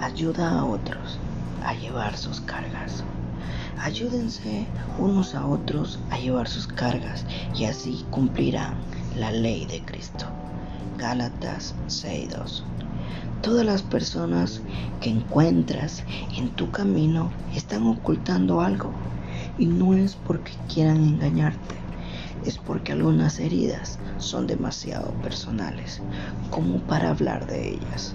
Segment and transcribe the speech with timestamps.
[0.00, 1.18] ayuda a otros
[1.64, 3.02] a llevar sus cargas.
[3.80, 4.66] Ayúdense
[4.98, 7.24] unos a otros a llevar sus cargas
[7.54, 8.74] y así cumplirán
[9.16, 10.26] la ley de Cristo.
[10.98, 12.62] Gálatas 6.2
[13.42, 14.60] Todas las personas
[15.00, 16.02] que encuentras
[16.36, 18.90] en tu camino están ocultando algo
[19.58, 21.87] y no es porque quieran engañarte,
[22.48, 26.00] es porque algunas heridas son demasiado personales
[26.50, 28.14] como para hablar de ellas.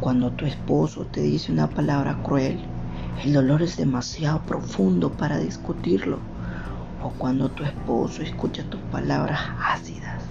[0.00, 2.60] Cuando tu esposo te dice una palabra cruel,
[3.24, 6.18] el dolor es demasiado profundo para discutirlo.
[7.02, 10.22] O cuando tu esposo escucha tus palabras ácidas,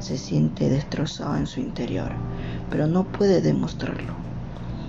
[0.00, 2.12] se siente destrozado en su interior
[2.70, 4.14] pero no puede demostrarlo.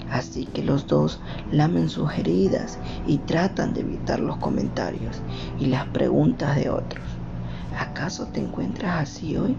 [0.10, 1.20] Así que los dos
[1.52, 5.22] lamen sus heridas y tratan de evitar los comentarios
[5.60, 7.04] y las preguntas de otros.
[7.78, 9.58] ¿Acaso te encuentras así hoy?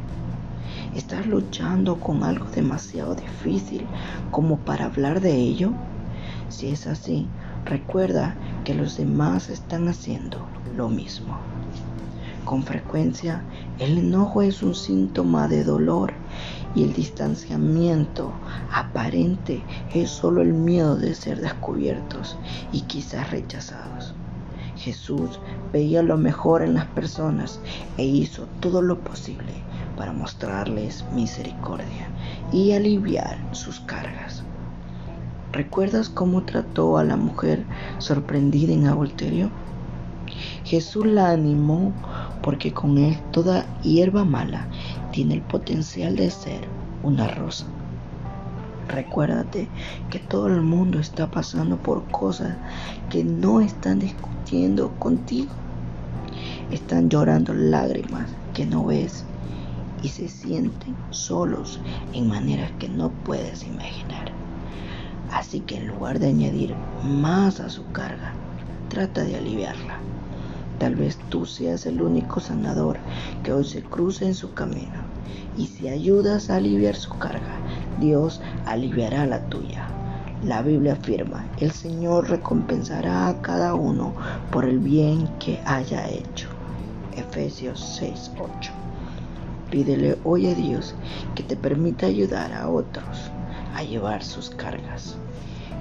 [0.94, 3.86] ¿Estás luchando con algo demasiado difícil
[4.30, 5.72] como para hablar de ello?
[6.48, 7.28] Si es así,
[7.66, 10.38] recuerda que los demás están haciendo
[10.76, 11.36] lo mismo.
[12.46, 13.42] Con frecuencia,
[13.80, 16.14] el enojo es un síntoma de dolor
[16.74, 18.32] y el distanciamiento
[18.72, 19.62] aparente
[19.92, 22.36] es solo el miedo de ser descubiertos
[22.72, 24.14] y quizás rechazados.
[24.76, 25.40] Jesús
[25.72, 27.60] veía lo mejor en las personas
[27.96, 29.52] e hizo todo lo posible
[29.96, 32.08] para mostrarles misericordia
[32.52, 34.44] y aliviar sus cargas.
[35.52, 37.64] ¿Recuerdas cómo trató a la mujer
[37.98, 39.50] sorprendida en adulterio?
[40.64, 41.92] Jesús la animó
[42.42, 44.66] porque con él toda hierba mala
[45.12, 46.68] tiene el potencial de ser
[47.02, 47.66] una rosa.
[48.88, 49.68] Recuérdate
[50.10, 52.56] que todo el mundo está pasando por cosas
[53.10, 55.52] que no están discutiendo contigo.
[56.70, 59.24] Están llorando lágrimas que no ves
[60.02, 61.80] y se sienten solos
[62.12, 64.30] en maneras que no puedes imaginar.
[65.32, 68.32] Así que en lugar de añadir más a su carga,
[68.88, 69.98] trata de aliviarla.
[70.78, 72.98] Tal vez tú seas el único sanador
[73.42, 75.04] que hoy se cruce en su camino.
[75.56, 77.58] Y si ayudas a aliviar su carga,
[78.00, 79.88] Dios aliviará la tuya.
[80.44, 84.14] La Biblia afirma, el Señor recompensará a cada uno
[84.50, 86.48] por el bien que haya hecho.
[87.16, 88.70] Efesios 6:8.
[89.70, 90.94] Pídele hoy a Dios
[91.34, 93.30] que te permita ayudar a otros
[93.74, 95.16] a llevar sus cargas.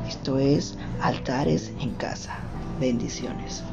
[0.08, 2.36] Esto es altares en casa.
[2.80, 3.64] Bendiciones.